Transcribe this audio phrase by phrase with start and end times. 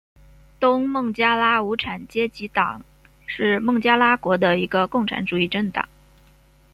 [0.59, 2.83] 东孟加拉无产阶级党
[3.27, 5.87] 是孟加拉国的一个共产主义政党。